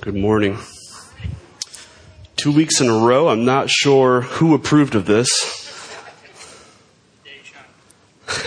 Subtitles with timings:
[0.00, 0.56] Good morning.
[2.36, 3.28] Two weeks in a row.
[3.30, 5.28] I'm not sure who approved of this.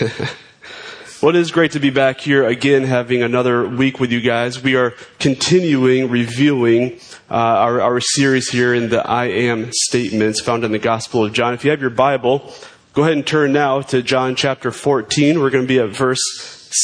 [1.20, 4.62] well, it is great to be back here again, having another week with you guys.
[4.62, 6.98] We are continuing reviewing
[7.30, 11.34] uh, our, our series here in the I am statements found in the Gospel of
[11.34, 11.52] John.
[11.52, 12.50] If you have your Bible,
[12.94, 15.38] go ahead and turn now to John chapter 14.
[15.38, 16.22] We're going to be at verse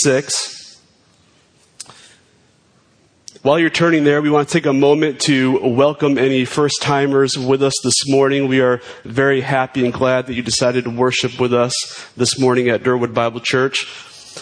[0.03, 0.58] 6.
[3.49, 7.39] While you're turning there, we want to take a moment to welcome any first timers
[7.39, 8.47] with us this morning.
[8.47, 11.73] We are very happy and glad that you decided to worship with us
[12.15, 13.87] this morning at Durwood Bible Church.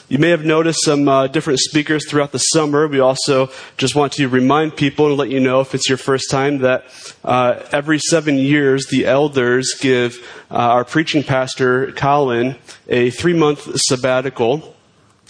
[0.09, 2.89] You may have noticed some uh, different speakers throughout the summer.
[2.89, 6.29] We also just want to remind people and let you know if it's your first
[6.29, 6.87] time that
[7.23, 10.19] uh, every seven years the elders give
[10.51, 12.57] uh, our preaching pastor Colin
[12.89, 14.76] a three month sabbatical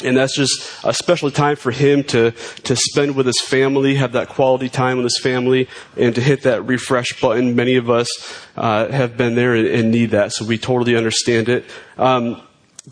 [0.05, 0.53] and that's just
[0.85, 2.33] a special time for him to,
[2.65, 6.43] to spend with his family, have that quality time with his family, and to hit
[6.43, 7.57] that refresh button.
[7.57, 8.09] Many of us
[8.57, 11.65] uh, have been there and, and, need that, so we totally understand it.
[11.97, 12.43] Um,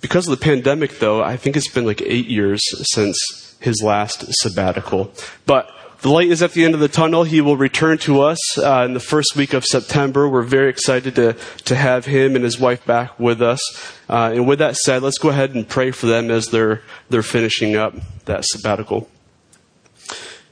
[0.00, 2.60] because of the pandemic, though, I think it's been like eight years
[2.92, 5.12] since his last sabbatical.
[5.46, 5.70] But
[6.04, 7.24] the light is at the end of the tunnel.
[7.24, 10.28] He will return to us uh, in the first week of September.
[10.28, 13.58] We're very excited to, to have him and his wife back with us.
[14.06, 17.22] Uh, and with that said, let's go ahead and pray for them as they're, they're
[17.22, 17.94] finishing up
[18.26, 19.08] that sabbatical.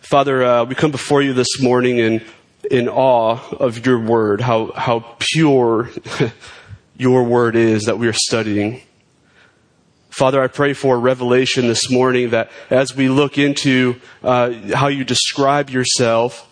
[0.01, 2.25] Father, uh, we come before you this morning in,
[2.71, 5.91] in awe of your word, how, how pure
[6.97, 8.81] your word is that we are studying.
[10.13, 15.05] Father, I pray for revelation this morning that as we look into uh, how you
[15.05, 16.47] describe yourself,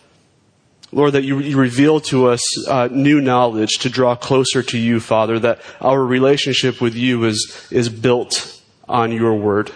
[0.92, 4.98] Lord, that you, you reveal to us uh, new knowledge to draw closer to you,
[4.98, 9.70] Father, that our relationship with you is, is built on your word.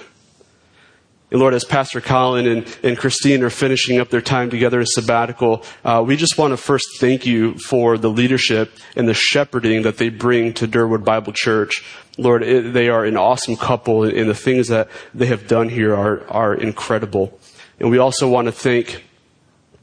[1.34, 4.86] And Lord, as Pastor Colin and, and Christine are finishing up their time together in
[4.86, 9.82] sabbatical, uh, we just want to first thank you for the leadership and the shepherding
[9.82, 11.84] that they bring to Durwood Bible Church.
[12.18, 15.92] Lord, it, they are an awesome couple, and the things that they have done here
[15.92, 17.36] are, are incredible.
[17.80, 19.02] And we also want to thank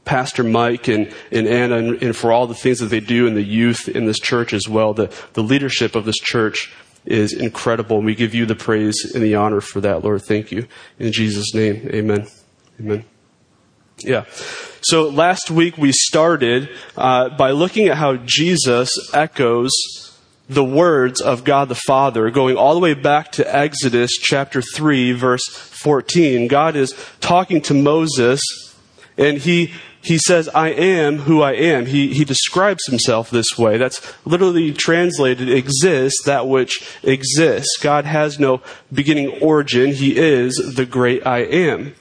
[0.06, 3.34] Pastor Mike and, and Anna and, and, for all the things that they do in
[3.34, 4.94] the youth in this church as well.
[4.94, 6.72] The, the leadership of this church
[7.04, 7.98] is incredible.
[7.98, 10.22] And we give you the praise and the honor for that, Lord.
[10.22, 10.66] Thank you.
[10.98, 12.26] In Jesus' name, amen.
[12.80, 13.04] Amen.
[13.98, 14.24] Yeah.
[14.82, 19.70] So last week we started uh, by looking at how Jesus echoes
[20.48, 25.12] the words of God the Father, going all the way back to Exodus chapter 3,
[25.12, 26.48] verse 14.
[26.48, 28.40] God is talking to Moses,
[29.16, 31.86] and he he says, I am who I am.
[31.86, 33.78] He, he describes himself this way.
[33.78, 37.78] That's literally translated exists, that which exists.
[37.80, 38.62] God has no
[38.92, 39.92] beginning origin.
[39.92, 41.94] He is the great I am.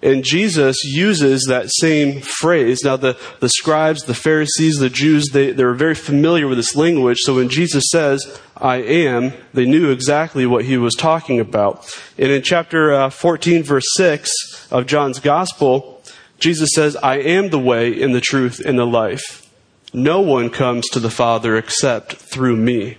[0.00, 2.84] And Jesus uses that same phrase.
[2.84, 7.18] Now, the, the scribes, the Pharisees, the Jews, they, they're very familiar with this language.
[7.22, 11.84] So when Jesus says, I am, they knew exactly what he was talking about.
[12.16, 15.97] And in chapter uh, 14, verse 6 of John's Gospel,
[16.38, 19.50] Jesus says, I am the way and the truth and the life.
[19.92, 22.98] No one comes to the Father except through me.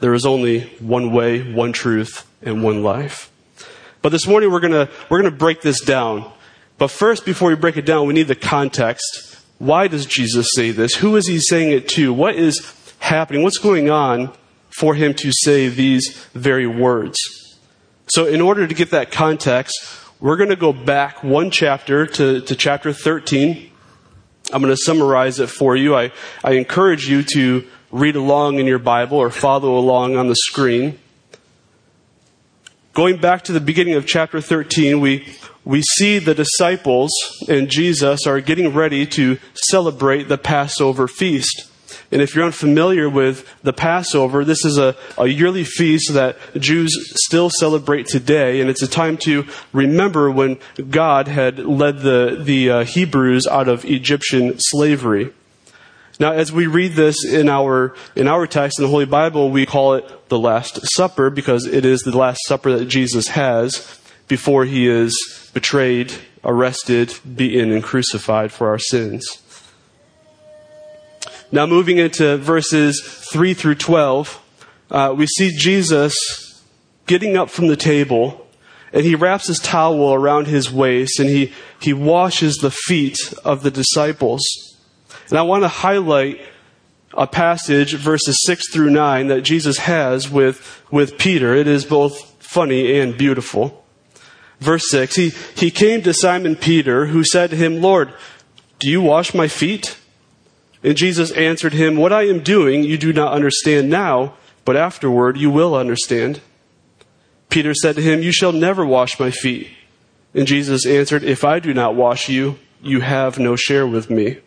[0.00, 3.30] There is only one way, one truth, and one life.
[4.00, 6.30] But this morning we're gonna, we're gonna break this down.
[6.78, 9.38] But first, before we break it down, we need the context.
[9.58, 10.94] Why does Jesus say this?
[10.96, 12.12] Who is he saying it to?
[12.12, 13.42] What is happening?
[13.42, 14.32] What's going on
[14.70, 17.16] for him to say these very words?
[18.08, 19.74] So in order to get that context,
[20.22, 23.72] we're going to go back one chapter to, to chapter 13.
[24.52, 25.96] I'm going to summarize it for you.
[25.96, 26.12] I,
[26.44, 31.00] I encourage you to read along in your Bible or follow along on the screen.
[32.94, 35.26] Going back to the beginning of chapter 13, we,
[35.64, 37.10] we see the disciples
[37.48, 41.68] and Jesus are getting ready to celebrate the Passover feast.
[42.12, 46.92] And if you're unfamiliar with the Passover, this is a, a yearly feast that Jews
[47.24, 48.60] still celebrate today.
[48.60, 50.58] And it's a time to remember when
[50.90, 55.32] God had led the, the uh, Hebrews out of Egyptian slavery.
[56.20, 59.64] Now, as we read this in our, in our text in the Holy Bible, we
[59.64, 63.98] call it the Last Supper because it is the Last Supper that Jesus has
[64.28, 66.12] before he is betrayed,
[66.44, 69.41] arrested, beaten, and crucified for our sins.
[71.54, 74.40] Now, moving into verses 3 through 12,
[74.90, 76.62] uh, we see Jesus
[77.06, 78.46] getting up from the table
[78.90, 83.62] and he wraps his towel around his waist and he, he washes the feet of
[83.62, 84.40] the disciples.
[85.28, 86.40] And I want to highlight
[87.12, 91.54] a passage, verses 6 through 9, that Jesus has with, with Peter.
[91.54, 93.84] It is both funny and beautiful.
[94.58, 98.14] Verse 6 he, he came to Simon Peter, who said to him, Lord,
[98.78, 99.98] Do you wash my feet?
[100.82, 104.34] And Jesus answered him, What I am doing you do not understand now,
[104.64, 106.40] but afterward you will understand.
[107.48, 109.68] Peter said to him, You shall never wash my feet.
[110.34, 114.38] And Jesus answered, If I do not wash you, you have no share with me.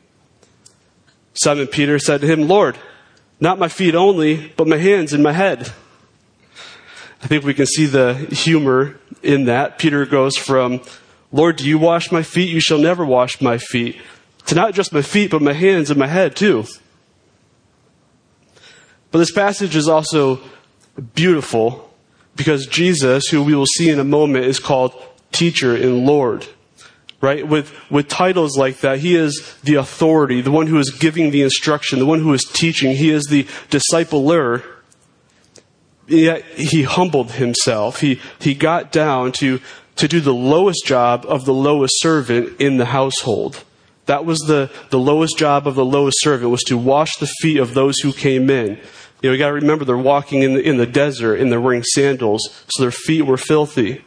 [1.35, 2.77] Simon Peter said to him, Lord,
[3.39, 5.71] not my feet only, but my hands and my head.
[7.21, 9.77] I think we can see the humor in that.
[9.77, 10.81] Peter goes from,
[11.31, 12.49] Lord, do you wash my feet?
[12.49, 13.97] You shall never wash my feet.
[14.47, 16.65] To not just my feet, but my hands and my head too.
[19.11, 20.41] But this passage is also
[21.13, 21.89] beautiful
[22.35, 24.93] because Jesus, who we will see in a moment, is called
[25.31, 26.45] teacher and Lord.
[27.21, 27.47] Right?
[27.47, 31.41] With, with titles like that, he is the authority, the one who is giving the
[31.41, 32.95] instruction, the one who is teaching.
[32.95, 34.63] He is the discipler.
[36.07, 38.01] Yet he humbled himself.
[38.01, 39.59] He, he got down to,
[39.95, 43.63] to do the lowest job of the lowest servant in the household.
[44.05, 47.57] That was the, the lowest job of the lowest servant was to wash the feet
[47.57, 48.77] of those who came in.
[49.21, 51.83] You know, you gotta remember they're walking in the, in the desert and they're wearing
[51.83, 54.03] sandals, so their feet were filthy.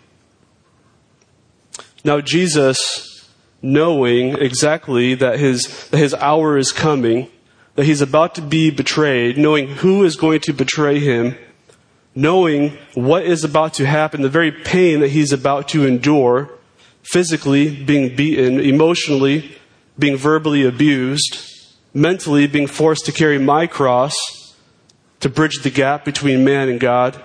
[2.04, 3.28] Now, Jesus,
[3.60, 7.28] knowing exactly that his, that his hour is coming,
[7.74, 11.36] that he's about to be betrayed, knowing who is going to betray him,
[12.14, 16.50] knowing what is about to happen, the very pain that he's about to endure,
[17.02, 19.57] physically being beaten, emotionally
[19.98, 21.38] being verbally abused,
[21.92, 24.14] mentally being forced to carry my cross
[25.20, 27.20] to bridge the gap between man and God,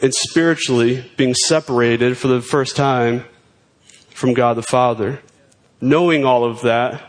[0.00, 3.24] and spiritually being separated for the first time
[4.10, 5.20] from God the Father.
[5.80, 7.02] Knowing all of that,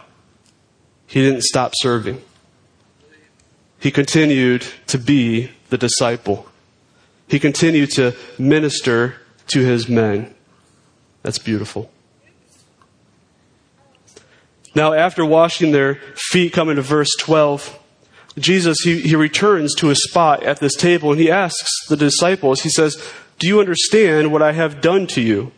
[1.06, 2.22] he didn't stop serving.
[3.80, 6.48] He continued to be the disciple.
[7.28, 9.16] He continued to minister
[9.48, 10.34] to his men.
[11.22, 11.92] That's beautiful.
[14.76, 17.78] Now, after washing their feet, coming to verse 12,
[18.38, 22.62] Jesus, he, he returns to a spot at this table and he asks the disciples,
[22.62, 23.02] he says,
[23.40, 25.52] Do you understand what I have done to you?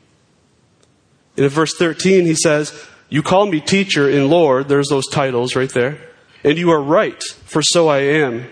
[1.35, 4.67] And in verse 13, he says, You call me teacher and Lord.
[4.67, 5.99] There's those titles right there.
[6.43, 8.47] And you are right, for so I am.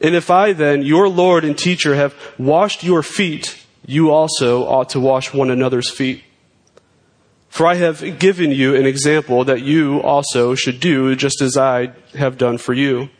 [0.00, 4.90] And if I then, your Lord and teacher, have washed your feet, you also ought
[4.90, 6.24] to wash one another's feet.
[7.50, 11.92] For I have given you an example that you also should do just as I
[12.14, 13.10] have done for you.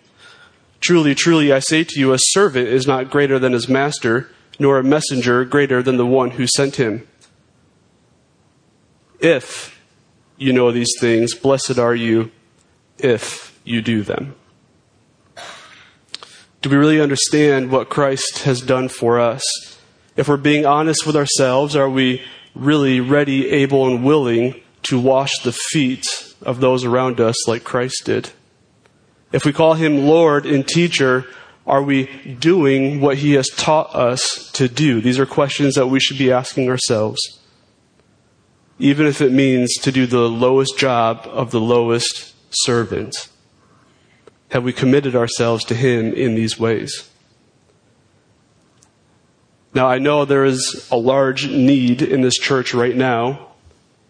[0.80, 4.78] Truly, truly, I say to you, a servant is not greater than his master, nor
[4.78, 7.06] a messenger greater than the one who sent him.
[9.18, 9.78] If
[10.38, 12.30] you know these things, blessed are you
[12.98, 14.36] if you do them.
[16.62, 19.42] Do we really understand what Christ has done for us?
[20.16, 22.22] If we're being honest with ourselves, are we
[22.54, 26.06] really ready, able, and willing to wash the feet
[26.42, 28.30] of those around us like Christ did?
[29.32, 31.26] If we call him Lord and teacher,
[31.66, 32.06] are we
[32.40, 35.00] doing what he has taught us to do?
[35.00, 37.40] These are questions that we should be asking ourselves
[38.80, 43.14] even if it means to do the lowest job of the lowest servant?
[44.48, 47.09] Have we committed ourselves to Him in these ways?
[49.72, 53.48] Now, I know there is a large need in this church right now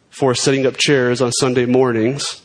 [0.08, 2.42] for setting up chairs on Sunday mornings.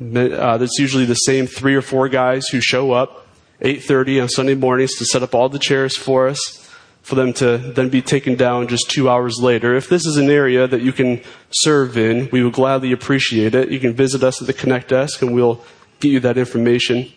[0.00, 3.26] Uh, that's usually the same three or four guys who show up
[3.60, 6.68] 8.30 on Sunday mornings to set up all the chairs for us
[7.02, 9.74] for them to then be taken down just two hours later.
[9.74, 13.70] If this is an area that you can serve in, we would gladly appreciate it.
[13.70, 15.62] You can visit us at the Connect desk and we'll
[16.00, 17.10] get you that information.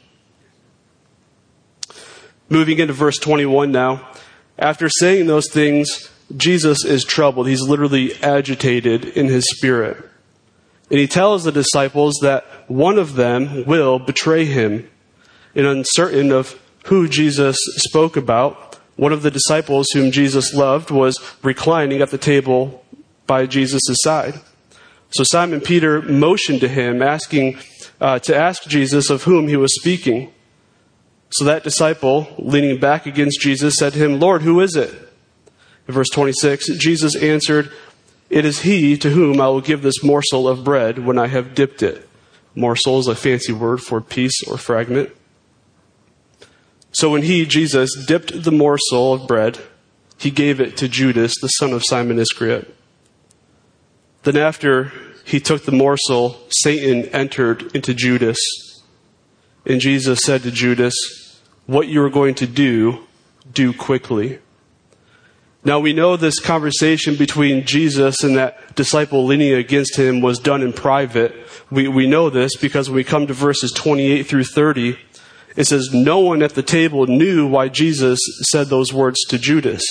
[2.50, 4.08] Moving into verse 21 now.
[4.58, 7.48] After saying those things, Jesus is troubled.
[7.48, 9.98] He's literally agitated in his spirit.
[10.90, 14.90] And he tells the disciples that one of them will betray him.
[15.56, 21.20] And uncertain of who Jesus spoke about, one of the disciples whom Jesus loved was
[21.42, 22.84] reclining at the table
[23.26, 24.40] by Jesus' side.
[25.12, 27.58] So Simon Peter motioned to him, asking
[28.02, 30.34] uh, to ask Jesus of whom he was speaking.
[31.34, 34.94] So that disciple, leaning back against Jesus, said to him, Lord, who is it?
[35.88, 37.72] In verse 26, Jesus answered,
[38.30, 41.56] It is he to whom I will give this morsel of bread when I have
[41.56, 42.08] dipped it.
[42.56, 45.10] Morsel is a fancy word for piece or fragment.
[46.92, 49.58] So when he, Jesus, dipped the morsel of bread,
[50.20, 52.76] he gave it to Judas, the son of Simon Iscariot.
[54.22, 54.92] Then after
[55.26, 58.38] he took the morsel, Satan entered into Judas.
[59.66, 60.94] And Jesus said to Judas,
[61.66, 63.06] What you are going to do,
[63.52, 64.40] do quickly.
[65.66, 70.62] Now we know this conversation between Jesus and that disciple leaning against him was done
[70.62, 71.34] in private.
[71.72, 74.98] We, we know this because when we come to verses 28 through 30,
[75.56, 78.20] it says, No one at the table knew why Jesus
[78.52, 79.82] said those words to Judas.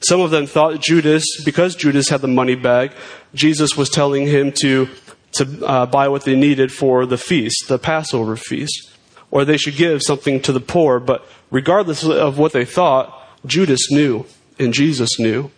[0.00, 2.92] Some of them thought Judas, because Judas had the money bag,
[3.34, 4.88] Jesus was telling him to,
[5.32, 8.90] to uh, buy what they needed for the feast, the Passover feast,
[9.30, 11.00] or they should give something to the poor.
[11.00, 13.12] But regardless of what they thought,
[13.44, 14.26] Judas knew
[14.58, 15.50] and Jesus knew.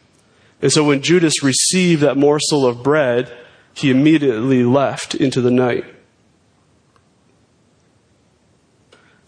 [0.60, 3.36] And so when Judas received that morsel of bread,
[3.74, 5.84] he immediately left into the night.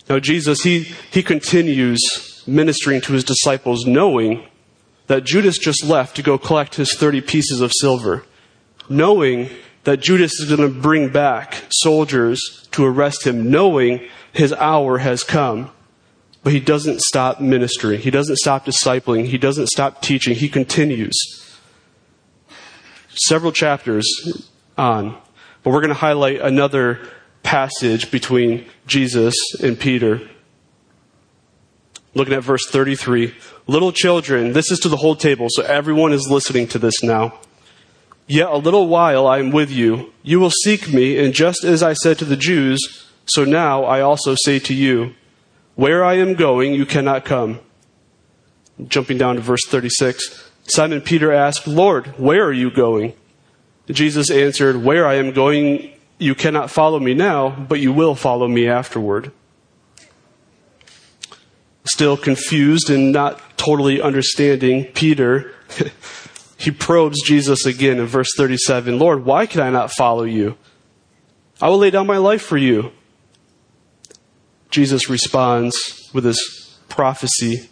[0.08, 4.44] Now, Jesus, he, he continues ministering to his disciples, knowing
[5.06, 8.24] that Judas just left to go collect his 30 pieces of silver,
[8.88, 9.48] knowing
[9.84, 14.00] that Judas is going to bring back soldiers to arrest him, knowing
[14.32, 15.70] his hour has come.
[16.42, 18.00] But he doesn't stop ministering.
[18.00, 19.26] He doesn't stop discipling.
[19.26, 20.34] He doesn't stop teaching.
[20.34, 21.14] He continues.
[23.10, 24.06] Several chapters
[24.78, 25.18] on.
[25.62, 26.98] But we're going to highlight another
[27.42, 30.28] passage between Jesus and Peter.
[32.14, 33.34] Looking at verse 33.
[33.66, 37.38] Little children, this is to the whole table, so everyone is listening to this now.
[38.26, 40.12] Yet a little while I am with you.
[40.22, 44.00] You will seek me, and just as I said to the Jews, so now I
[44.00, 45.14] also say to you,
[45.76, 47.60] where I am going, you cannot come.
[48.88, 50.50] Jumping down to verse 36.
[50.64, 53.14] Simon Peter asked, Lord, where are you going?
[53.88, 58.46] Jesus answered, Where I am going, you cannot follow me now, but you will follow
[58.46, 59.32] me afterward.
[61.84, 65.52] Still confused and not totally understanding, Peter,
[66.56, 68.98] he probes Jesus again in verse 37.
[68.98, 70.56] Lord, why can I not follow you?
[71.60, 72.92] I will lay down my life for you.
[74.70, 77.68] Jesus responds with this prophecy.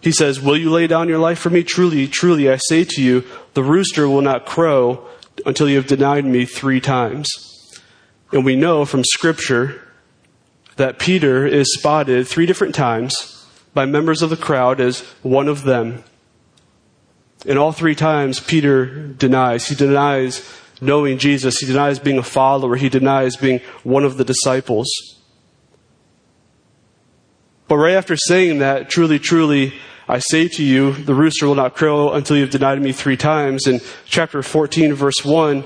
[0.00, 1.62] He says, Will you lay down your life for me?
[1.62, 5.06] Truly, truly, I say to you, the rooster will not crow
[5.46, 7.28] until you have denied me three times.
[8.32, 9.86] And we know from Scripture
[10.76, 15.64] that Peter is spotted three different times by members of the crowd as one of
[15.64, 16.02] them.
[17.46, 19.68] And all three times, Peter denies.
[19.68, 20.46] He denies
[20.80, 21.58] knowing Jesus.
[21.58, 22.76] He denies being a follower.
[22.76, 24.88] He denies being one of the disciples.
[27.70, 29.74] But right after saying that, truly, truly,
[30.08, 33.16] I say to you, the rooster will not crow until you have denied me three
[33.16, 33.68] times.
[33.68, 35.62] In chapter 14, verse 1,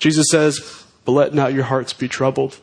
[0.00, 2.58] Jesus says, But let not your hearts be troubled.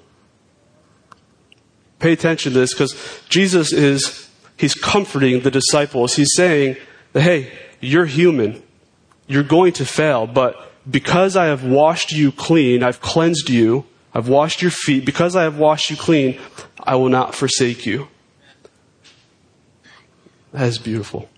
[2.00, 6.18] Pay attention to this because Jesus is, he's comforting the disciples.
[6.18, 6.76] He's saying
[7.14, 8.62] that, hey, you're human.
[9.26, 14.28] You're going to fail, but because I have washed you clean, I've cleansed you, I've
[14.28, 16.42] washed your feet, because I have washed you clean,
[16.88, 18.08] I will not forsake you.
[20.54, 21.30] That is beautiful.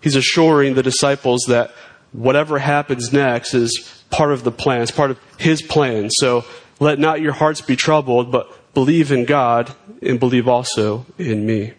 [0.00, 1.72] He's assuring the disciples that
[2.12, 6.08] whatever happens next is part of the plan, it's part of His plan.
[6.10, 6.46] So
[6.80, 11.74] let not your hearts be troubled, but believe in God and believe also in me.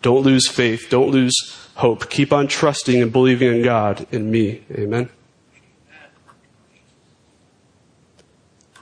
[0.00, 0.86] Don't lose faith.
[0.88, 1.34] Don't lose
[1.74, 2.08] hope.
[2.08, 4.62] Keep on trusting and believing in God and me.
[4.72, 5.10] Amen.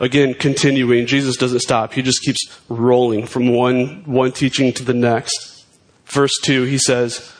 [0.00, 1.92] Again, continuing, Jesus doesn't stop.
[1.92, 2.38] He just keeps
[2.68, 5.66] rolling from one, one teaching to the next.
[6.06, 7.32] Verse 2, he says,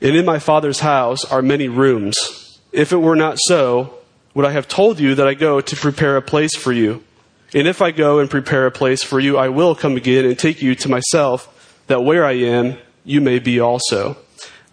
[0.00, 2.58] And in my Father's house are many rooms.
[2.72, 3.98] If it were not so,
[4.34, 7.04] would I have told you that I go to prepare a place for you?
[7.54, 10.38] And if I go and prepare a place for you, I will come again and
[10.38, 14.16] take you to myself, that where I am, you may be also.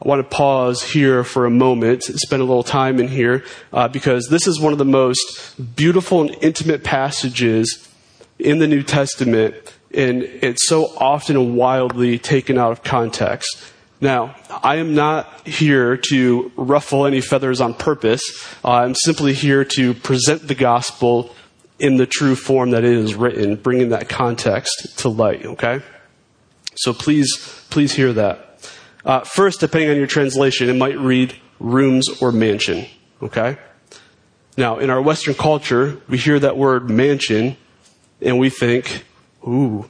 [0.05, 3.43] I want to pause here for a moment, spend a little time in here,
[3.73, 7.89] uh, because this is one of the most beautiful and intimate passages
[8.37, 9.55] in the New Testament,
[9.95, 13.57] and it's so often and wildly taken out of context.
[13.99, 18.21] Now, I am not here to ruffle any feathers on purpose.
[18.63, 21.33] Uh, I'm simply here to present the gospel
[21.79, 25.81] in the true form that it is written, bringing that context to light, okay?
[26.75, 28.44] So please, please hear that.
[29.05, 32.87] Uh, first, depending on your translation, it might read rooms or mansion.
[33.21, 33.57] Okay?
[34.57, 37.55] Now, in our Western culture, we hear that word mansion
[38.21, 39.05] and we think,
[39.47, 39.89] ooh,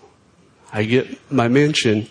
[0.73, 2.07] I get my mansion.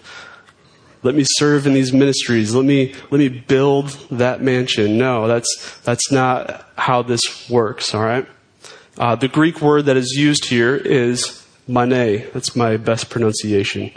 [1.02, 2.54] Let me serve in these ministries.
[2.54, 4.96] Let me, let me build that mansion.
[4.96, 8.26] No, that's, that's not how this works, alright?
[8.96, 12.26] Uh, the Greek word that is used here is mane.
[12.32, 13.90] That's my best pronunciation.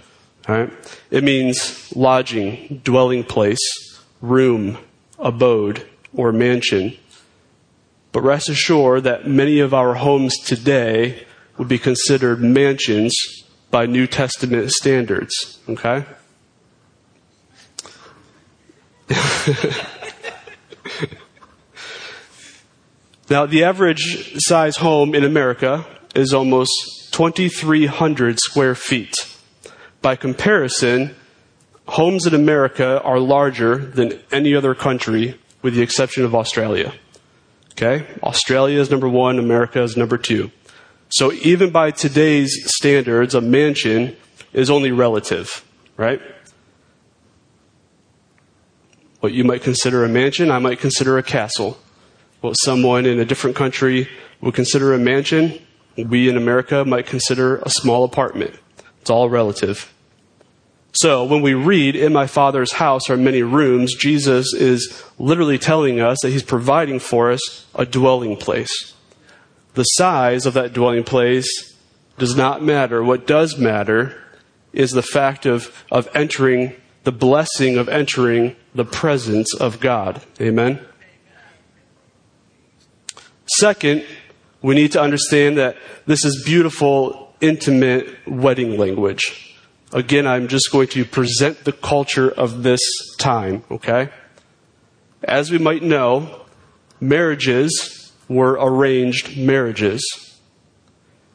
[0.48, 0.72] Right?
[1.12, 3.60] It means lodging, dwelling place,
[4.22, 4.78] room,
[5.20, 6.96] abode, or mansion.
[8.12, 11.26] But rest assured that many of our homes today
[11.58, 13.14] would be considered mansions
[13.70, 15.60] by New Testament standards.
[15.68, 16.06] Okay?
[23.30, 25.86] now, the average size home in America
[26.16, 26.72] is almost
[27.12, 29.37] 2,300 square feet.
[30.08, 31.14] By comparison,
[31.86, 36.94] homes in America are larger than any other country with the exception of Australia.
[37.72, 38.08] Okay?
[38.24, 40.50] Australia is number one, America is number two.
[41.10, 44.16] So even by today's standards, a mansion
[44.54, 45.66] is only relative,
[45.98, 46.22] right?
[49.20, 51.80] What you might consider a mansion, I might consider a castle.
[52.40, 54.08] What someone in a different country
[54.40, 55.60] would consider a mansion,
[55.98, 58.58] we in America might consider a small apartment.
[59.02, 59.94] It's all relative.
[60.94, 66.00] So when we read, In my Father's house are many rooms, Jesus is literally telling
[66.00, 68.94] us that he's providing for us a dwelling place.
[69.76, 71.76] The size of that dwelling place
[72.18, 73.04] does not matter.
[73.04, 74.20] What does matter
[74.74, 80.22] is the fact of, of entering, the blessing of entering the presence of God.
[80.42, 80.84] Amen?
[83.60, 84.04] Second,
[84.62, 89.57] we need to understand that this is beautiful, intimate wedding language.
[89.94, 92.82] Again, I'm just going to present the culture of this
[93.18, 94.10] time, okay?
[95.24, 96.46] As we might know,
[97.00, 100.04] marriages were arranged marriages.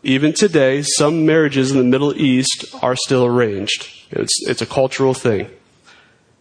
[0.03, 3.89] Even today, some marriages in the Middle East are still arranged.
[4.11, 5.49] It's, it's a cultural thing.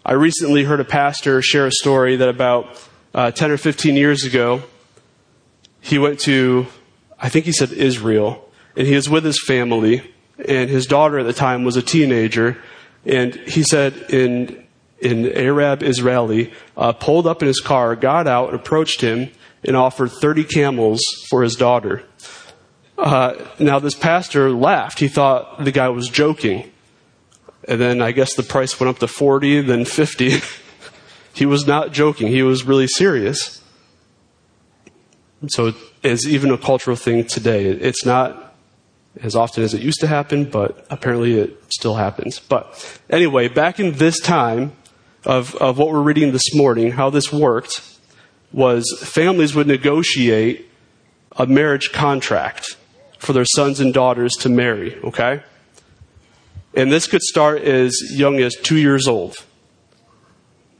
[0.03, 2.77] I recently heard a pastor share a story that about
[3.13, 4.63] uh, 10 or 15 years ago,
[5.79, 6.67] he went to,
[7.19, 10.10] I think he said Israel, and he was with his family,
[10.47, 12.57] and his daughter at the time was a teenager,
[13.05, 14.61] and he said in
[15.01, 19.31] in Arab Israeli, uh, pulled up in his car, got out, approached him,
[19.65, 22.03] and offered 30 camels for his daughter.
[22.97, 24.99] Uh, now, this pastor laughed.
[24.99, 26.71] He thought the guy was joking.
[27.67, 30.39] And then I guess the price went up to 40, then 50.
[31.33, 32.27] he was not joking.
[32.27, 33.63] He was really serious.
[35.47, 37.65] So it's even a cultural thing today.
[37.65, 38.50] It's not
[39.19, 42.39] as often as it used to happen, but apparently it still happens.
[42.39, 44.71] But anyway, back in this time
[45.25, 47.81] of, of what we're reading this morning, how this worked
[48.51, 50.69] was families would negotiate
[51.37, 52.75] a marriage contract
[53.17, 55.43] for their sons and daughters to marry, okay?
[56.73, 59.35] And this could start as young as two years old.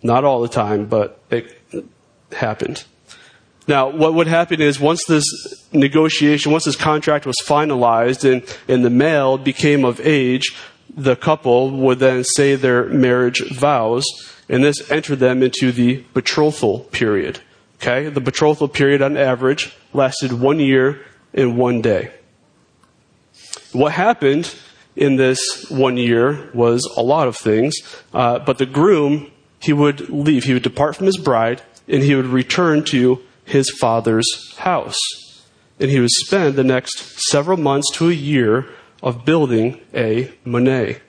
[0.03, 1.55] Not all the time, but it
[2.31, 2.83] happened.
[3.67, 5.23] Now, what would happen is once this
[5.71, 10.55] negotiation, once this contract was finalized and, and the male became of age,
[10.95, 14.05] the couple would then say their marriage vows,
[14.49, 17.39] and this entered them into the betrothal period.
[17.75, 18.09] Okay?
[18.09, 21.01] The betrothal period on average lasted one year
[21.33, 22.11] and one day.
[23.71, 24.53] What happened
[24.95, 27.75] in this one year was a lot of things,
[28.13, 30.43] uh, but the groom, he would leave.
[30.43, 33.21] He would depart from his bride, and he would return to
[33.51, 34.97] his father's house.
[35.79, 38.67] And he would spend the next several months to a year
[39.03, 41.01] of building a manet.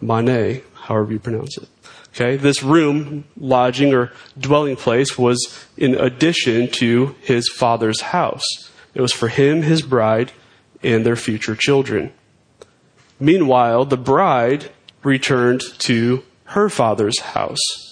[0.00, 1.68] Manet, however you pronounce it.
[2.08, 8.70] Okay, this room, lodging, or dwelling place was in addition to his father's house.
[8.94, 10.32] It was for him, his bride,
[10.82, 12.12] and their future children.
[13.20, 14.70] Meanwhile, the bride
[15.02, 17.85] returned to her father's house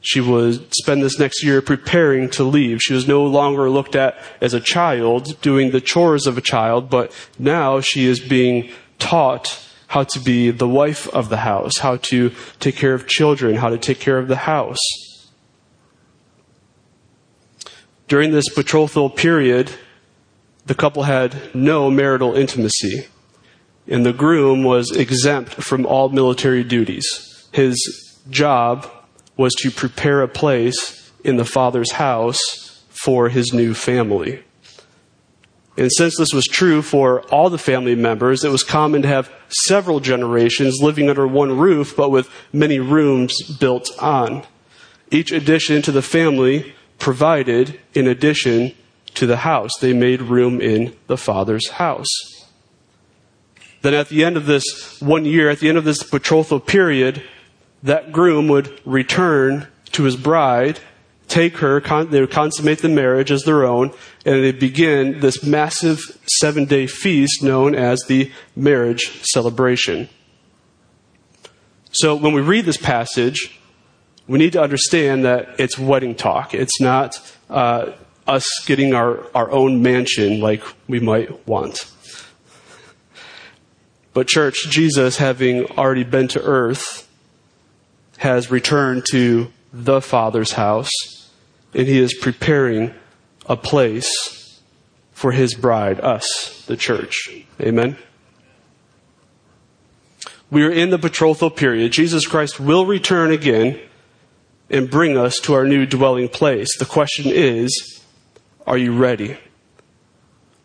[0.00, 2.80] she would spend this next year preparing to leave.
[2.80, 6.88] She was no longer looked at as a child doing the chores of a child,
[6.88, 11.96] but now she is being taught how to be the wife of the house, how
[11.96, 14.78] to take care of children, how to take care of the house.
[18.08, 19.70] During this betrothal period,
[20.66, 23.08] the couple had no marital intimacy,
[23.86, 27.48] and the groom was exempt from all military duties.
[27.52, 27.76] His
[28.30, 28.88] job
[29.40, 34.44] was to prepare a place in the Father's house for his new family.
[35.78, 39.32] And since this was true for all the family members, it was common to have
[39.48, 44.44] several generations living under one roof, but with many rooms built on.
[45.10, 48.74] Each addition to the family provided in addition
[49.14, 49.70] to the house.
[49.80, 52.10] They made room in the Father's house.
[53.80, 57.22] Then at the end of this one year, at the end of this betrothal period,
[57.82, 60.80] that groom would return to his bride,
[61.28, 63.92] take her, they would consummate the marriage as their own,
[64.24, 70.08] and they begin this massive seven day feast known as the marriage celebration.
[71.92, 73.58] So when we read this passage,
[74.28, 76.54] we need to understand that it's wedding talk.
[76.54, 77.16] It's not
[77.48, 77.92] uh,
[78.28, 81.90] us getting our, our own mansion like we might want.
[84.12, 87.08] But, church, Jesus, having already been to earth,
[88.20, 90.90] has returned to the Father's house,
[91.72, 92.92] and he is preparing
[93.46, 94.60] a place
[95.10, 97.30] for his bride, us, the church.
[97.62, 97.96] Amen.
[100.50, 101.92] We are in the betrothal period.
[101.92, 103.80] Jesus Christ will return again
[104.68, 106.76] and bring us to our new dwelling place.
[106.76, 108.02] The question is,
[108.66, 109.38] are you ready?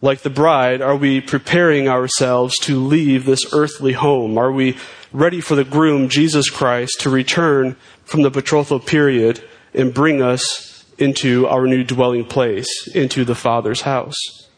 [0.01, 4.37] Like the bride, are we preparing ourselves to leave this earthly home?
[4.37, 4.75] Are we
[5.15, 10.85] ready for the groom, Jesus Christ, to return from the betrothal period and bring us
[10.97, 14.49] into our new dwelling place, into the Father's house?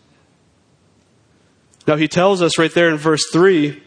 [1.88, 3.84] Now, he tells us right there in verse 3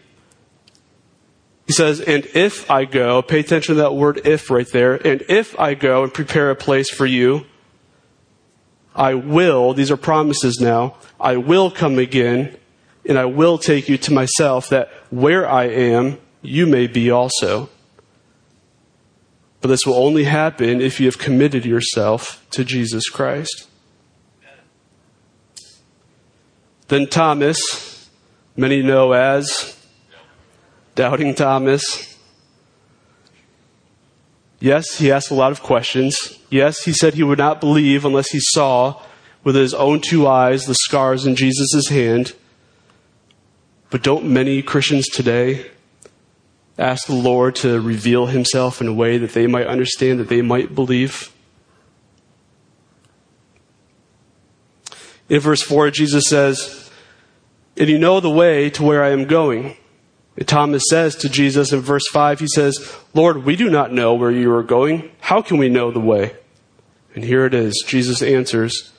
[1.67, 5.23] he says, And if I go, pay attention to that word if right there, and
[5.29, 7.45] if I go and prepare a place for you,
[8.93, 12.57] I will, these are promises now, I will come again,
[13.05, 17.69] and I will take you to myself, that where I am, you may be also.
[19.61, 23.67] But this will only happen if you have committed yourself to Jesus Christ.
[26.87, 28.09] Then Thomas,
[28.55, 29.77] many know as
[30.95, 32.17] Doubting Thomas.
[34.59, 36.37] Yes, he asked a lot of questions.
[36.49, 39.01] Yes, he said he would not believe unless he saw
[39.43, 42.33] with his own two eyes the scars in Jesus' hand.
[43.89, 45.71] But don't many Christians today
[46.77, 50.41] ask the Lord to reveal himself in a way that they might understand, that they
[50.41, 51.31] might believe?
[55.29, 56.91] In verse 4, Jesus says,
[57.77, 59.77] And you know the way to where I am going.
[60.45, 64.31] Thomas says to Jesus in verse 5, he says, Lord, we do not know where
[64.31, 65.11] you are going.
[65.19, 66.35] How can we know the way?
[67.13, 67.83] And here it is.
[67.85, 68.91] Jesus answers,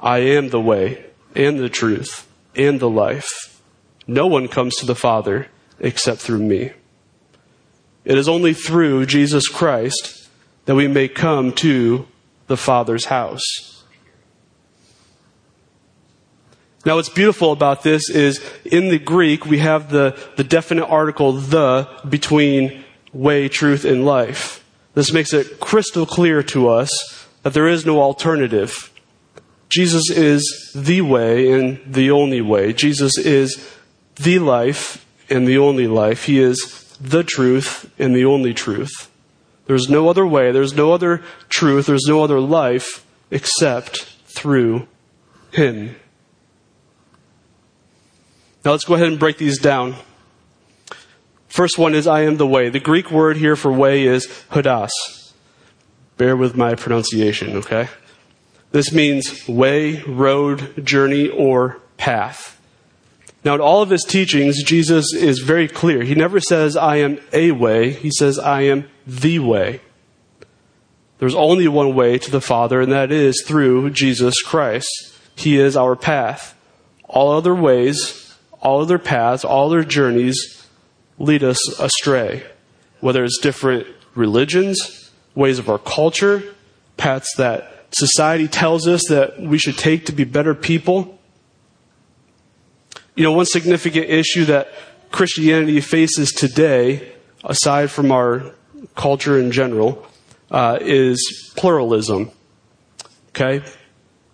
[0.00, 1.04] I am the way
[1.34, 3.60] and the truth and the life.
[4.06, 6.72] No one comes to the Father except through me.
[8.04, 10.28] It is only through Jesus Christ
[10.64, 12.06] that we may come to
[12.46, 13.84] the Father's house.
[16.84, 21.32] Now, what's beautiful about this is in the Greek, we have the, the definite article
[21.32, 24.64] the between way, truth, and life.
[24.94, 26.90] This makes it crystal clear to us
[27.42, 28.92] that there is no alternative.
[29.68, 32.72] Jesus is the way and the only way.
[32.72, 33.72] Jesus is
[34.16, 36.24] the life and the only life.
[36.24, 39.10] He is the truth and the only truth.
[39.66, 44.86] There's no other way, there's no other truth, there's no other life except through
[45.50, 45.96] Him.
[48.64, 49.96] Now let's go ahead and break these down.
[51.48, 52.70] First one is I am the way.
[52.70, 54.90] The Greek word here for way is hodos.
[56.16, 57.88] Bear with my pronunciation, okay?
[58.70, 62.51] This means way, road, journey, or path.
[63.44, 66.04] Now, in all of his teachings, Jesus is very clear.
[66.04, 67.90] He never says, I am a way.
[67.90, 69.80] He says, I am the way.
[71.18, 74.88] There's only one way to the Father, and that is through Jesus Christ.
[75.34, 76.56] He is our path.
[77.04, 78.22] All other ways
[78.62, 80.66] all other paths, all their journeys
[81.18, 82.44] lead us astray.
[83.00, 86.54] Whether it's different religions, ways of our culture,
[86.96, 91.18] paths that society tells us that we should take to be better people.
[93.14, 94.68] You know, one significant issue that
[95.10, 97.12] Christianity faces today,
[97.44, 98.54] aside from our
[98.96, 100.06] culture in general,
[100.50, 102.30] uh, is pluralism.
[103.30, 103.62] Okay?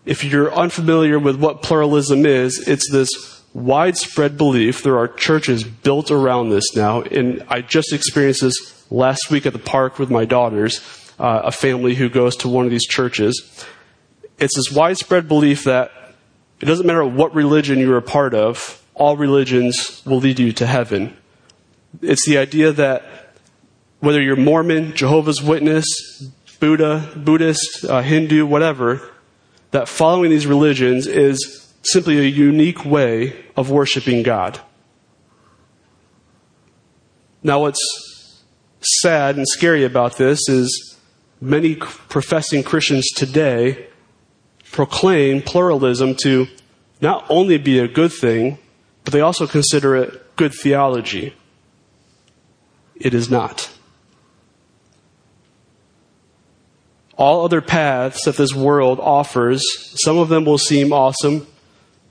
[0.07, 3.09] If you're unfamiliar with what pluralism is, it's this
[3.53, 4.83] widespread belief.
[4.83, 9.53] There are churches built around this now, and I just experienced this last week at
[9.53, 10.81] the park with my daughters,
[11.19, 13.67] uh, a family who goes to one of these churches.
[14.38, 15.91] It's this widespread belief that
[16.61, 20.66] it doesn't matter what religion you're a part of, all religions will lead you to
[20.66, 21.16] heaven.
[22.03, 23.35] It's the idea that
[24.01, 25.87] whether you're Mormon, Jehovah's Witness,
[26.61, 29.09] Buddha, Buddhist, uh, Hindu, whatever,
[29.71, 34.61] that following these religions is simply a unique way of worshiping God.
[37.42, 38.42] Now, what's
[38.81, 40.97] sad and scary about this is
[41.40, 43.88] many professing Christians today
[44.72, 46.46] proclaim pluralism to
[47.00, 48.59] not only be a good thing,
[49.04, 51.35] but they also consider it good theology.
[52.96, 53.70] It is not.
[57.16, 59.62] All other paths that this world offers,
[60.02, 61.46] some of them will seem awesome,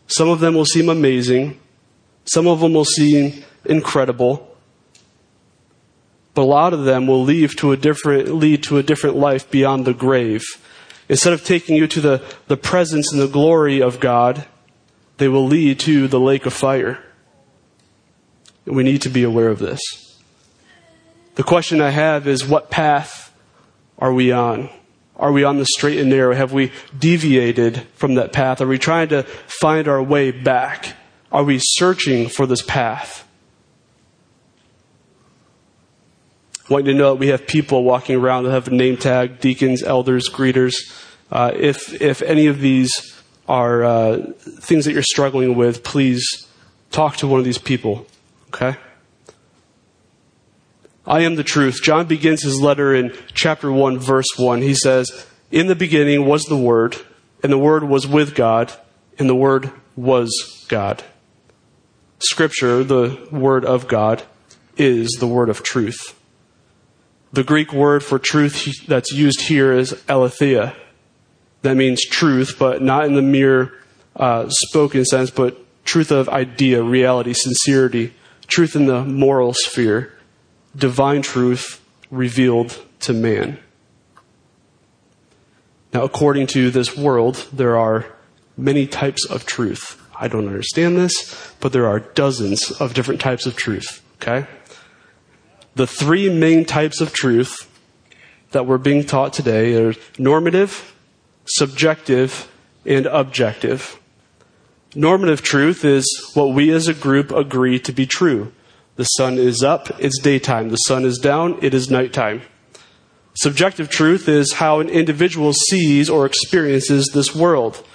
[0.08, 1.60] some of them will seem amazing.
[2.26, 4.56] Some of them will seem incredible.
[6.34, 9.50] But a lot of them will lead to a different, lead to a different life
[9.50, 10.44] beyond the grave.
[11.10, 14.46] Instead of taking you to the, the presence and the glory of God,
[15.18, 17.04] they will lead to the lake of fire.
[18.66, 19.80] And we need to be aware of this.
[21.36, 23.34] The question I have is what path
[24.00, 24.70] are we on?
[25.16, 26.36] Are we on the straight and narrow?
[26.36, 28.62] Have we deviated from that path?
[28.62, 30.96] Are we trying to find our way back?
[31.32, 33.28] Are we searching for this path?
[36.57, 38.98] I want you to know that we have people walking around that have a name
[38.98, 40.76] tag, deacons, elders, greeters.
[41.32, 42.92] Uh, if, if any of these
[43.48, 46.48] are uh, things that you're struggling with, please
[46.92, 48.06] talk to one of these people,
[48.50, 48.78] okay?
[51.06, 51.82] I am the truth.
[51.82, 54.62] John begins his letter in chapter 1, verse 1.
[54.62, 56.98] He says, In the beginning was the Word,
[57.42, 58.74] and the Word was with God,
[59.18, 61.04] and the Word was God.
[62.20, 64.24] Scripture, the Word of God,
[64.76, 66.20] is the Word of truth.
[67.34, 70.76] The Greek word for truth that's used here is aletheia.
[71.62, 73.74] That means truth, but not in the mere
[74.16, 78.14] uh, spoken sense, but truth of idea, reality, sincerity,
[78.48, 80.14] truth in the moral sphere
[80.76, 83.60] divine truth revealed to man.
[85.94, 88.06] Now, according to this world, there are
[88.56, 90.02] many types of truth.
[90.20, 94.48] I don't understand this, but there are dozens of different types of truth, okay?
[95.78, 97.70] The three main types of truth
[98.50, 100.96] that we're being taught today are normative,
[101.46, 102.52] subjective,
[102.84, 104.00] and objective.
[104.96, 108.52] Normative truth is what we as a group agree to be true.
[108.96, 110.70] The sun is up, it's daytime.
[110.70, 112.42] The sun is down, it is nighttime.
[113.36, 117.86] Subjective truth is how an individual sees or experiences this world.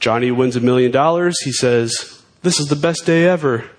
[0.00, 1.40] Johnny wins a million dollars.
[1.42, 3.70] He says, This is the best day ever.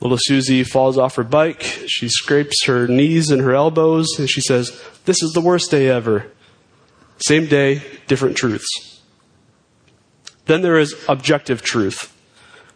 [0.00, 1.62] Little Susie falls off her bike.
[1.86, 5.88] She scrapes her knees and her elbows, and she says, This is the worst day
[5.88, 6.30] ever.
[7.18, 9.00] Same day, different truths.
[10.46, 12.14] Then there is objective truth.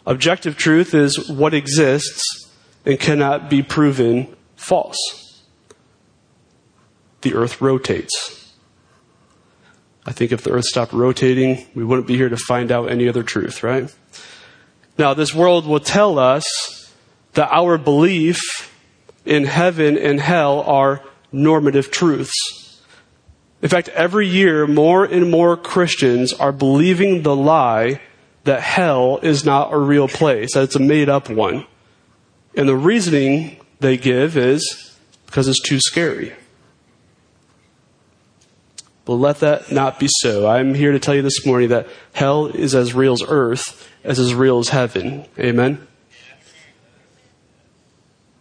[0.04, 2.50] Objective truth is what exists
[2.84, 5.42] and cannot be proven false.
[7.20, 8.52] The earth rotates.
[10.04, 13.08] I think if the earth stopped rotating, we wouldn't be here to find out any
[13.08, 13.94] other truth, right?
[14.98, 16.81] Now, this world will tell us
[17.34, 18.40] that our belief
[19.24, 22.80] in heaven and hell are normative truths.
[23.62, 28.00] In fact, every year, more and more Christians are believing the lie
[28.44, 31.64] that hell is not a real place, that it's a made up one.
[32.56, 36.32] And the reasoning they give is because it's too scary.
[39.04, 40.48] But let that not be so.
[40.48, 44.18] I'm here to tell you this morning that hell is as real as earth, as
[44.18, 45.24] as real as heaven.
[45.38, 45.86] Amen.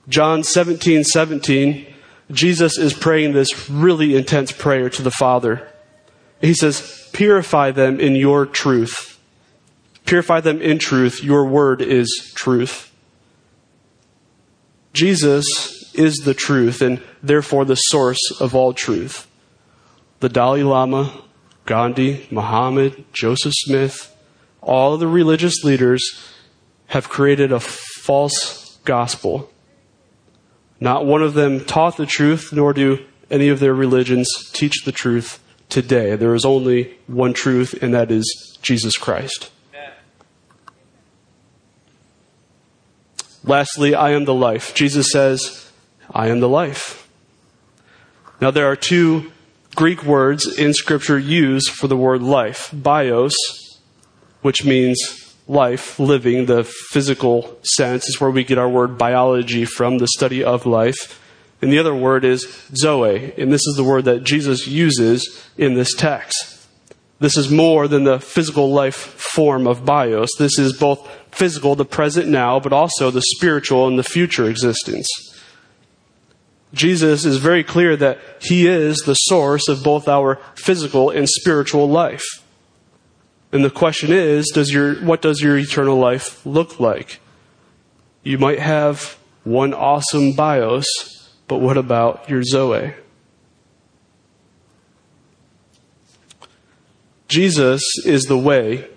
[0.08, 1.88] John 17, 17,
[2.32, 5.68] Jesus is praying this really intense prayer to the Father.
[6.40, 9.20] He says, Purify them in your truth.
[10.06, 11.24] Purify them in truth.
[11.24, 12.92] Your word is truth.
[14.94, 19.28] Jesus is the truth and therefore the source of all truth.
[20.20, 21.22] The Dalai Lama,
[21.66, 24.16] Gandhi, Muhammad, Joseph Smith,
[24.62, 26.02] all the religious leaders
[26.88, 29.51] have created a false gospel.
[30.82, 34.91] Not one of them taught the truth, nor do any of their religions teach the
[34.91, 35.39] truth
[35.70, 36.15] today.
[36.15, 39.52] There is only one truth, and that is Jesus Christ.
[39.74, 39.91] Amen.
[43.44, 44.74] Lastly, I am the life.
[44.74, 45.72] Jesus says,
[46.10, 47.08] I am the life.
[48.41, 49.32] Now, there are two
[49.76, 53.36] Greek words in Scripture used for the word life bios,
[54.41, 59.98] which means life, living, the physical sense, is where we get our word biology from,
[59.98, 61.20] the study of life.
[61.62, 65.76] And the other word is zoe, and this is the word that Jesus uses in
[65.76, 66.68] this text.
[67.20, 70.30] This is more than the physical life form of bios.
[70.40, 75.08] This is both physical, the present now, but also the spiritual and the future existence.
[76.74, 81.88] Jesus is very clear that He is the source of both our physical and spiritual
[81.88, 82.24] life.
[83.52, 87.20] And the question is, does your, what does your eternal life look like?
[88.24, 90.86] You might have one awesome bios,
[91.48, 92.94] but what about your Zoe?
[97.28, 98.88] Jesus is the way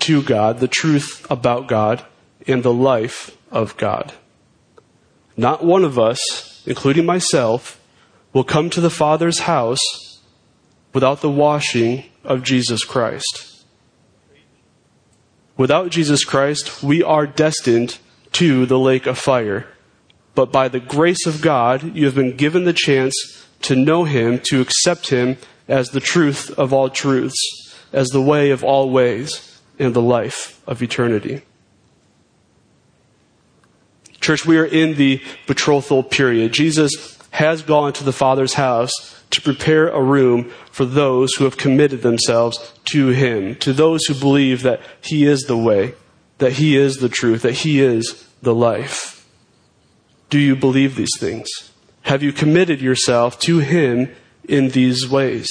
[0.00, 2.04] to God, the truth about God,
[2.46, 4.12] and the life of God.
[5.36, 7.80] Not one of us, including myself,
[8.32, 9.80] will come to the Father's house
[10.92, 13.49] without the washing of Jesus Christ.
[15.60, 17.98] Without Jesus Christ, we are destined
[18.32, 19.66] to the lake of fire.
[20.34, 23.14] But by the grace of God, you have been given the chance
[23.60, 25.36] to know Him, to accept Him
[25.68, 27.36] as the truth of all truths
[27.92, 31.42] as the way of all ways and the life of eternity.
[34.22, 36.54] Church, we are in the betrothal period.
[36.54, 38.90] Jesus has gone to the Father's house
[39.30, 44.14] to prepare a room for those who have committed themselves to Him, to those who
[44.14, 45.94] believe that He is the way,
[46.38, 49.26] that He is the truth, that He is the life.
[50.28, 51.48] Do you believe these things?
[52.02, 54.14] Have you committed yourself to Him
[54.48, 55.48] in these ways?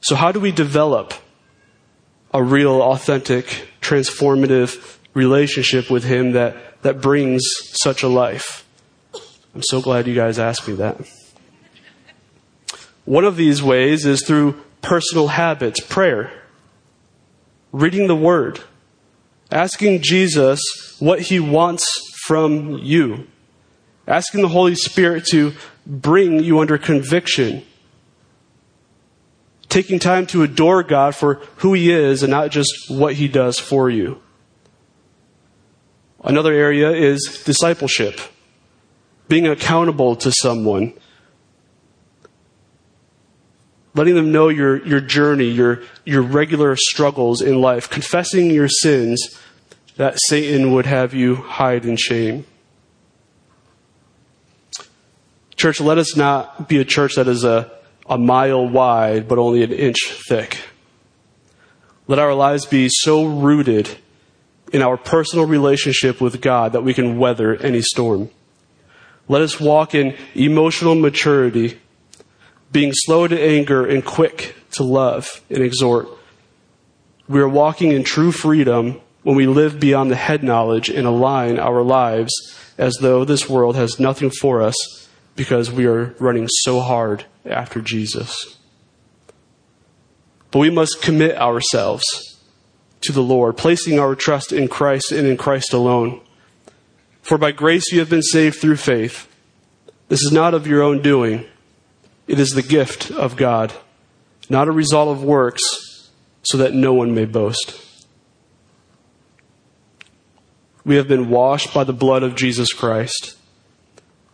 [0.00, 1.12] So, how do we develop
[2.32, 7.42] a real, authentic, transformative relationship with Him that, that brings
[7.82, 8.66] such a life?
[9.54, 10.96] I'm so glad you guys asked me that.
[13.04, 16.30] One of these ways is through personal habits, prayer,
[17.72, 18.60] reading the Word,
[19.50, 20.60] asking Jesus
[20.98, 21.86] what He wants
[22.26, 23.26] from you,
[24.06, 25.54] asking the Holy Spirit to
[25.86, 27.64] bring you under conviction
[29.68, 33.58] taking time to adore God for who He is and not just what He does
[33.58, 34.20] for you.
[36.22, 38.20] Another area is discipleship,
[39.28, 40.92] being accountable to someone,
[43.94, 49.38] letting them know your, your journey, your, your regular struggles in life, confessing your sins
[49.96, 52.44] that Satan would have you hide in shame.
[55.56, 57.78] Church, let us not be a church that is a
[58.08, 60.58] a mile wide, but only an inch thick.
[62.06, 63.98] Let our lives be so rooted
[64.72, 68.30] in our personal relationship with God that we can weather any storm.
[69.28, 71.78] Let us walk in emotional maturity,
[72.72, 76.08] being slow to anger and quick to love and exhort.
[77.28, 81.58] We are walking in true freedom when we live beyond the head knowledge and align
[81.58, 82.32] our lives
[82.78, 87.80] as though this world has nothing for us because we are running so hard after
[87.80, 88.56] Jesus.
[90.50, 92.27] But we must commit ourselves
[93.02, 96.20] to the Lord, placing our trust in Christ and in Christ alone.
[97.22, 99.26] For by grace you have been saved through faith.
[100.08, 101.44] This is not of your own doing,
[102.26, 103.72] it is the gift of God,
[104.48, 105.62] not a result of works,
[106.42, 107.84] so that no one may boast.
[110.84, 113.38] We have been washed by the blood of Jesus Christ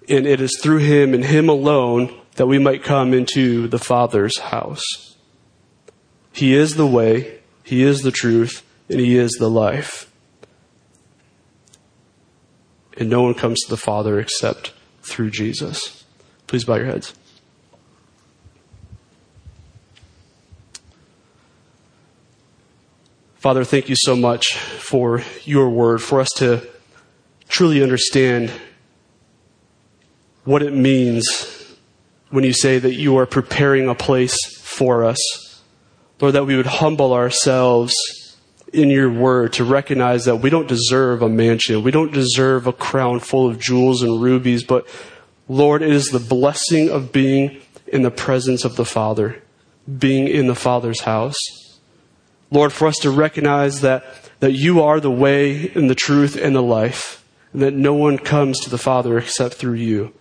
[0.08, 4.38] and it is through him and him alone that we might come into the Father's
[4.38, 5.16] house.
[6.32, 10.10] He is the way, he is the truth, and he is the life.
[12.96, 14.72] And no one comes to the Father except
[15.02, 16.04] through Jesus.
[16.46, 17.14] Please bow your heads.
[23.36, 26.66] Father, thank you so much for your word, for us to
[27.48, 28.50] truly understand
[30.44, 31.76] what it means
[32.30, 35.43] when you say that you are preparing a place for us.
[36.24, 37.94] Lord, that we would humble ourselves
[38.72, 41.82] in your word to recognize that we don't deserve a mansion.
[41.82, 44.88] We don't deserve a crown full of jewels and rubies, but
[45.50, 49.42] Lord, it is the blessing of being in the presence of the Father,
[49.98, 51.36] being in the Father's house.
[52.50, 54.06] Lord, for us to recognize that,
[54.40, 58.16] that you are the way and the truth and the life, and that no one
[58.16, 60.14] comes to the Father except through you.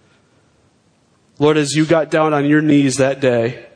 [1.39, 3.67] Lord, as you got down on your knees that day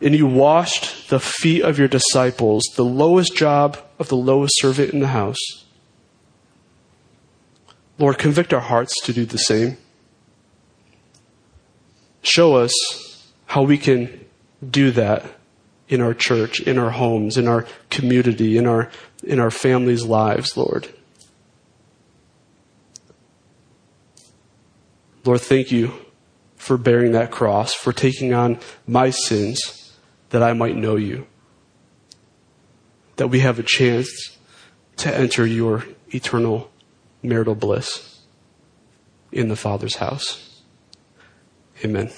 [0.00, 4.92] and you washed the feet of your disciples, the lowest job of the lowest servant
[4.92, 5.64] in the house,
[7.98, 9.76] Lord, convict our hearts to do the same.
[12.22, 12.72] Show us
[13.46, 14.24] how we can
[14.68, 15.24] do that
[15.88, 18.90] in our church, in our homes, in our community, in our,
[19.22, 20.88] in our families' lives, Lord.
[25.24, 25.92] Lord, thank you
[26.56, 29.83] for bearing that cross, for taking on my sins
[30.34, 31.28] that I might know you.
[33.16, 34.36] That we have a chance
[34.96, 36.72] to enter your eternal
[37.22, 38.18] marital bliss
[39.30, 40.60] in the Father's house.
[41.84, 42.10] Amen.